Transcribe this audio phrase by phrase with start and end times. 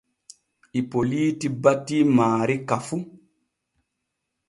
[0.79, 2.95] Ipoliiti batii maari ka fu.